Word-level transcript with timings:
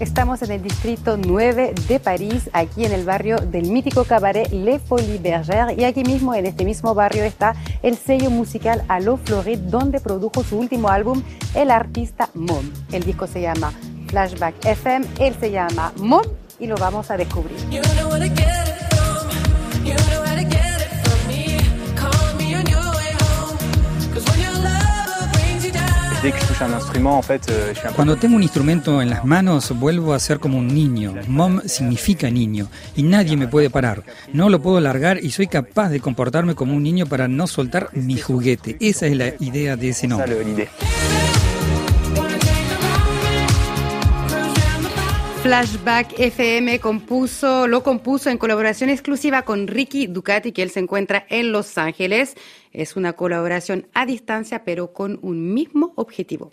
Estamos 0.00 0.42
en 0.42 0.52
el 0.52 0.62
distrito 0.62 1.16
9 1.16 1.74
de 1.88 1.98
París, 1.98 2.50
aquí 2.52 2.84
en 2.84 2.92
el 2.92 3.04
barrio 3.04 3.38
del 3.38 3.68
mítico 3.68 4.04
cabaret 4.04 4.48
Les 4.52 4.80
Folies 4.80 5.20
Bergères. 5.20 5.76
Y 5.76 5.82
aquí 5.82 6.04
mismo, 6.04 6.36
en 6.36 6.46
este 6.46 6.64
mismo 6.64 6.94
barrio, 6.94 7.24
está 7.24 7.56
el 7.82 7.96
sello 7.96 8.30
musical 8.30 8.84
Allo 8.86 9.16
Floride, 9.16 9.68
donde 9.68 9.98
produjo 9.98 10.44
su 10.44 10.56
último 10.56 10.88
álbum 10.88 11.20
el 11.56 11.72
artista 11.72 12.30
Mom. 12.34 12.70
El 12.92 13.02
disco 13.02 13.26
se 13.26 13.40
llama 13.40 13.72
Flashback 14.06 14.64
FM, 14.64 15.04
él 15.18 15.34
se 15.40 15.50
llama 15.50 15.92
Mom 15.96 16.22
y 16.60 16.68
lo 16.68 16.76
vamos 16.76 17.10
a 17.10 17.16
descubrir. 17.16 17.58
Cuando 27.94 28.16
tengo 28.16 28.36
un 28.36 28.42
instrumento 28.42 29.00
en 29.00 29.10
las 29.10 29.24
manos, 29.24 29.72
vuelvo 29.78 30.14
a 30.14 30.18
ser 30.18 30.40
como 30.40 30.58
un 30.58 30.66
niño. 30.66 31.14
Mom 31.28 31.60
significa 31.66 32.28
niño 32.28 32.68
y 32.96 33.02
nadie 33.04 33.36
me 33.36 33.46
puede 33.46 33.70
parar. 33.70 34.02
No 34.32 34.48
lo 34.48 34.60
puedo 34.60 34.80
largar 34.80 35.22
y 35.22 35.30
soy 35.30 35.46
capaz 35.46 35.90
de 35.90 36.00
comportarme 36.00 36.54
como 36.54 36.74
un 36.74 36.82
niño 36.82 37.06
para 37.06 37.28
no 37.28 37.46
soltar 37.46 37.90
mi 37.92 38.18
juguete. 38.18 38.76
Esa 38.80 39.06
es 39.06 39.16
la 39.16 39.32
idea 39.38 39.76
de 39.76 39.90
ese 39.90 40.08
nombre. 40.08 40.68
Flashback 45.48 46.12
FM 46.18 46.78
compuso, 46.78 47.66
lo 47.66 47.82
compuso 47.82 48.28
en 48.28 48.36
colaboración 48.36 48.90
exclusiva 48.90 49.40
con 49.46 49.66
Ricky 49.66 50.06
Ducati, 50.06 50.52
que 50.52 50.62
él 50.62 50.68
se 50.68 50.80
encuentra 50.80 51.24
en 51.30 51.52
Los 51.52 51.78
Ángeles. 51.78 52.34
Es 52.74 52.96
una 52.96 53.14
colaboración 53.14 53.86
a 53.94 54.04
distancia, 54.04 54.62
pero 54.66 54.92
con 54.92 55.18
un 55.22 55.54
mismo 55.54 55.94
objetivo. 55.96 56.52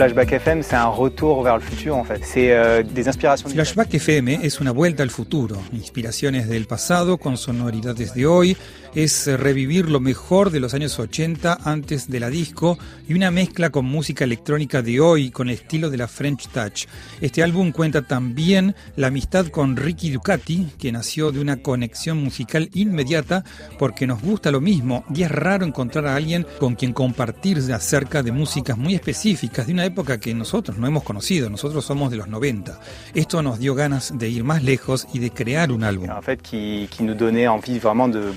Flashback 0.00 0.32
FM, 0.32 0.62
c'est 0.62 0.76
un 0.76 0.90
retour 0.92 1.42
vers 1.42 1.58
le 1.58 1.60
futur 1.60 1.94
en 1.94 2.04
fait. 2.04 2.24
C'est 2.24 2.52
euh, 2.52 2.82
des 2.82 3.06
inspirations. 3.06 3.50
Flashback 3.50 3.92
FM 3.92 4.38
es 4.42 4.58
una 4.58 4.70
vuelta 4.70 5.02
al 5.02 5.10
futuro, 5.10 5.58
inspiraciones 5.74 6.48
del 6.48 6.66
pasado 6.66 7.18
con 7.18 7.36
sonoridades 7.36 8.14
de 8.14 8.24
hoy, 8.24 8.56
es 8.94 9.26
revivir 9.26 9.88
lo 9.88 10.00
mejor 10.00 10.50
de 10.50 10.60
los 10.60 10.74
años 10.74 10.98
80 10.98 11.58
antes 11.64 12.08
de 12.08 12.20
la 12.20 12.28
disco 12.28 12.78
y 13.08 13.14
una 13.14 13.30
mezcla 13.30 13.70
con 13.70 13.84
música 13.84 14.24
electrónica 14.24 14.82
de 14.82 15.00
hoy 15.00 15.30
con 15.30 15.48
el 15.48 15.54
estilo 15.54 15.90
de 15.90 15.96
la 15.96 16.08
French 16.08 16.48
Touch. 16.48 16.86
Este 17.20 17.42
álbum 17.42 17.72
cuenta 17.72 18.02
también 18.02 18.74
la 18.96 19.08
amistad 19.08 19.46
con 19.46 19.76
Ricky 19.76 20.10
Ducati, 20.10 20.68
que 20.78 20.92
nació 20.92 21.30
de 21.30 21.40
una 21.40 21.58
conexión 21.58 22.18
musical 22.18 22.68
inmediata 22.74 23.44
porque 23.78 24.06
nos 24.06 24.22
gusta 24.22 24.50
lo 24.50 24.60
mismo 24.60 25.04
y 25.14 25.22
es 25.22 25.30
raro 25.30 25.64
encontrar 25.64 26.06
a 26.06 26.16
alguien 26.16 26.46
con 26.58 26.74
quien 26.74 26.92
compartir 26.92 27.58
acerca 27.72 28.22
de 28.22 28.32
músicas 28.32 28.76
muy 28.76 28.94
específicas 28.94 29.66
de 29.66 29.72
una 29.72 29.84
época 29.84 30.18
que 30.18 30.34
nosotros 30.34 30.78
no 30.78 30.86
hemos 30.86 31.04
conocido, 31.04 31.48
nosotros 31.48 31.84
somos 31.84 32.10
de 32.10 32.16
los 32.16 32.28
90. 32.28 32.80
Esto 33.14 33.42
nos 33.42 33.58
dio 33.58 33.74
ganas 33.74 34.18
de 34.18 34.28
ir 34.28 34.44
más 34.44 34.62
lejos 34.62 35.06
y 35.12 35.18
de 35.18 35.30
crear 35.30 35.70
un 35.70 35.84
álbum. 35.84 36.10
En 36.10 36.22
fait, 36.22 36.40
qui, 36.42 36.88
qui 36.90 37.02
nous 37.04 37.14
donnait 37.14 37.46
de, 37.46 38.30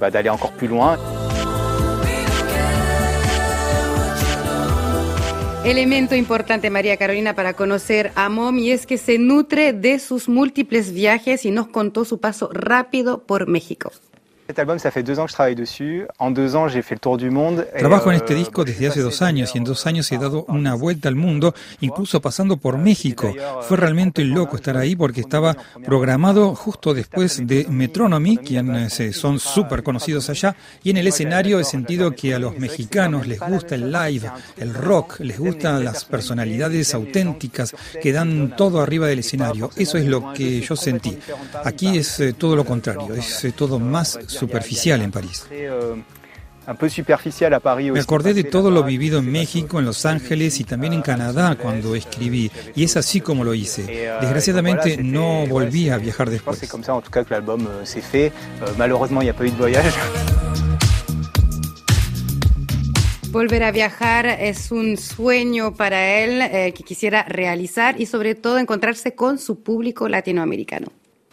Elemento 5.65 6.15
importante, 6.15 6.69
María 6.69 6.97
Carolina, 6.97 7.35
para 7.35 7.53
conocer 7.53 8.11
a 8.15 8.27
Mom 8.27 8.57
y 8.57 8.71
es 8.71 8.85
que 8.85 8.97
se 8.97 9.17
nutre 9.17 9.71
de 9.71 9.97
sus 9.99 10.27
múltiples 10.27 10.91
viajes 10.91 11.45
y 11.45 11.51
nos 11.51 11.67
contó 11.67 12.03
su 12.03 12.19
paso 12.19 12.49
rápido 12.51 13.23
por 13.23 13.47
México. 13.47 13.91
Este 14.53 14.61
álbum, 14.61 14.77
ça 14.77 14.91
fait 14.91 15.01
deux 15.01 15.17
ans 15.17 15.25
que 15.25 15.31
je 15.31 15.33
travaille 15.33 15.55
dessus. 15.55 16.05
En 16.19 16.29
deux 16.29 16.55
ans, 16.55 16.67
j'ai 16.67 16.83
fait 16.83 16.93
le 16.93 16.99
tour 16.99 17.17
du 17.17 17.31
monde. 17.31 17.65
Trabajo 17.75 18.11
en 18.11 18.13
este 18.13 18.35
disco 18.35 18.63
desde 18.63 18.85
hace 18.85 19.01
dos 19.01 19.23
años 19.23 19.55
y 19.55 19.57
en 19.57 19.63
dos 19.63 19.87
años 19.87 20.11
he 20.11 20.19
dado 20.19 20.45
una 20.47 20.75
vuelta 20.75 21.09
al 21.09 21.15
mundo, 21.15 21.55
incluso 21.81 22.21
pasando 22.21 22.57
por 22.57 22.77
México. 22.77 23.33
Fue 23.63 23.77
realmente 23.77 24.23
loco 24.23 24.55
estar 24.55 24.77
ahí 24.77 24.95
porque 24.95 25.21
estaba 25.21 25.57
programado 25.83 26.53
justo 26.53 26.93
después 26.93 27.47
de 27.47 27.65
Metronomy, 27.67 28.37
quienes 28.37 29.01
son 29.15 29.39
súper 29.39 29.81
conocidos 29.81 30.29
allá, 30.29 30.55
y 30.83 30.91
en 30.91 30.97
el 30.97 31.07
escenario 31.07 31.59
he 31.59 31.63
sentido 31.63 32.11
que 32.11 32.35
a 32.35 32.37
los 32.37 32.55
mexicanos 32.59 33.25
les 33.25 33.39
gusta 33.39 33.73
el 33.73 33.91
live, 33.91 34.29
el 34.57 34.71
rock, 34.75 35.19
les 35.21 35.39
gustan 35.39 35.83
las 35.83 36.05
personalidades 36.05 36.93
auténticas 36.93 37.73
que 37.99 38.11
dan 38.11 38.55
todo 38.55 38.81
arriba 38.81 39.07
del 39.07 39.17
escenario. 39.17 39.71
Eso 39.75 39.97
es 39.97 40.05
lo 40.05 40.31
que 40.31 40.61
yo 40.61 40.75
sentí. 40.75 41.17
Aquí 41.63 41.97
es 41.97 42.21
todo 42.37 42.55
lo 42.55 42.63
contrario, 42.63 43.15
es 43.15 43.47
todo 43.55 43.79
más 43.79 44.19
superficial 44.47 45.01
en 45.01 45.11
París. 45.11 45.47
Me 46.65 47.99
acordé 47.99 48.33
de 48.33 48.45
todo 48.45 48.71
lo 48.71 48.83
vivido 48.83 49.19
en 49.19 49.29
México, 49.29 49.79
en 49.79 49.85
Los 49.85 50.05
Ángeles 50.05 50.59
y 50.61 50.63
también 50.63 50.93
en 50.93 51.01
Canadá 51.01 51.57
cuando 51.57 51.93
escribí, 51.95 52.49
y 52.73 52.83
es 52.85 52.95
así 52.95 53.19
como 53.19 53.43
lo 53.43 53.53
hice. 53.53 53.83
Desgraciadamente 54.21 54.97
no 55.03 55.45
volví 55.47 55.89
a 55.89 55.97
viajar 55.97 56.29
después. 56.29 56.61
Volver 63.29 63.63
a 63.63 63.71
viajar 63.71 64.27
es 64.27 64.71
un 64.71 64.95
sueño 64.95 65.73
para 65.73 66.19
él 66.19 66.39
eh, 66.39 66.71
que 66.71 66.83
quisiera 66.83 67.23
realizar 67.23 67.99
y 67.99 68.05
sobre 68.05 68.35
todo 68.35 68.59
encontrarse 68.59 69.15
con 69.15 69.39
su 69.39 69.63
público 69.63 70.07
latinoamericano. 70.07 70.87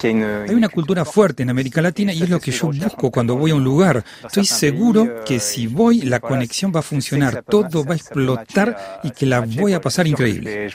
Hay 0.08 0.54
una 0.54 0.68
cultura 0.68 1.04
fuerte 1.04 1.42
en 1.42 1.50
América 1.50 1.82
Latina 1.82 2.12
y 2.12 2.22
es 2.22 2.30
lo 2.30 2.40
que 2.40 2.50
yo 2.50 2.68
busco 2.68 3.10
cuando 3.10 3.36
voy 3.36 3.50
a 3.50 3.54
un 3.54 3.64
lugar. 3.64 4.02
Estoy 4.24 4.46
seguro 4.46 5.24
que 5.24 5.40
si 5.40 5.66
voy 5.66 6.02
la 6.02 6.20
conexión 6.20 6.72
va 6.74 6.80
a 6.80 6.82
funcionar, 6.82 7.42
todo 7.42 7.84
va 7.84 7.92
a 7.92 7.96
explotar 7.96 9.00
y 9.02 9.10
que 9.10 9.26
la 9.26 9.40
voy 9.40 9.74
a 9.74 9.80
pasar 9.80 10.06
increíble. 10.06 10.68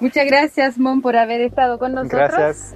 Muchas 0.00 0.26
gracias, 0.26 0.78
Mon, 0.78 1.02
por 1.02 1.16
haber 1.16 1.40
estado 1.40 1.78
con 1.78 1.94
nosotros. 1.94 2.30
Gracias. 2.32 2.74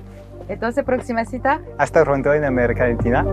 Entonces, 0.49 0.84
próxima 0.84 1.25
cita. 1.25 1.61
Hasta 1.77 2.05
pronto 2.05 2.33
en 2.33 2.45
América 2.45 2.89
Latina. 2.89 3.25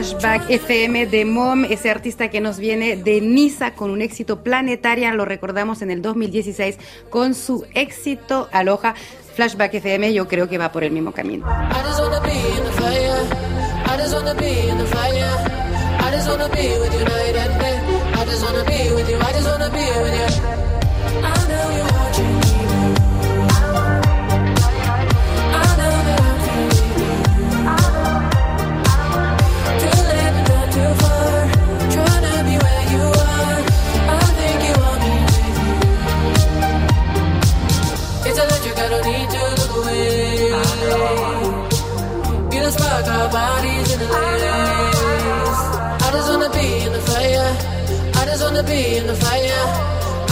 Flashback 0.00 0.48
FM 0.48 1.08
de 1.08 1.26
Mom, 1.26 1.66
ese 1.66 1.90
artista 1.90 2.30
que 2.30 2.40
nos 2.40 2.58
viene 2.58 2.96
de 2.96 3.20
Niza 3.20 3.74
con 3.74 3.90
un 3.90 4.00
éxito 4.00 4.42
planetario, 4.42 5.12
lo 5.12 5.26
recordamos 5.26 5.82
en 5.82 5.90
el 5.90 6.00
2016 6.00 6.78
con 7.10 7.34
su 7.34 7.66
éxito 7.74 8.48
Aloha. 8.50 8.94
Flashback 9.34 9.74
FM 9.74 10.14
yo 10.14 10.26
creo 10.26 10.48
que 10.48 10.56
va 10.56 10.72
por 10.72 10.84
el 10.84 10.92
mismo 10.92 11.12
camino. 11.12 11.44
In 43.92 43.98
the 44.00 44.08
lace. 44.16 45.62
I 46.04 46.10
just 46.12 46.28
wanna 46.30 46.50
be 46.50 46.66
in 46.86 46.92
the 46.92 47.00
fire. 47.10 47.50
I 48.14 48.24
just 48.26 48.42
wanna 48.42 48.62
be 48.62 48.96
in 48.96 49.06
the 49.06 49.16
fire. 49.16 49.64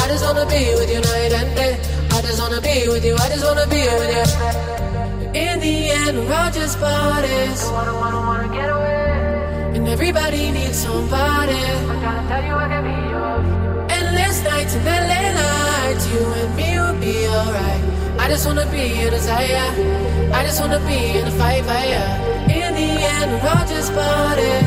I 0.03 0.09
just 0.09 0.25
wanna 0.25 0.47
be 0.47 0.63
with 0.79 0.91
you 0.93 1.01
night 1.01 1.33
and 1.41 1.51
day. 1.57 1.75
I 2.11 2.21
just 2.23 2.41
wanna 2.41 2.61
be 2.61 2.89
with 2.89 3.05
you. 3.05 3.15
I 3.15 3.29
just 3.29 3.45
wanna 3.45 3.67
be 3.67 3.83
with 4.01 4.13
you. 4.17 4.27
In 5.47 5.61
the 5.61 5.77
end, 6.03 6.19
we're 6.19 6.35
all 6.35 6.51
just 6.51 6.81
bodies. 6.81 7.61
And 9.77 9.89
everybody 9.89 10.51
needs 10.51 10.79
somebody. 10.79 11.55
I'm 11.55 12.01
trying 12.01 12.23
to 12.23 12.29
tell 12.29 12.45
you 12.45 12.78
I 18.29 18.33
just 18.33 18.45
wanna 18.45 18.71
be 18.71 19.05
a 19.05 19.11
desire. 19.11 19.73
I 20.35 20.43
just 20.45 20.61
wanna 20.61 20.81
be 20.81 21.17
in 21.19 21.27
a 21.27 21.31
fight, 21.31 21.65
fire. 21.65 22.05
In 22.51 22.75
the 22.75 22.91
end, 23.15 23.43
we're 23.43 23.49
all 23.49 23.67
just 23.67 23.91
party. 23.95 24.58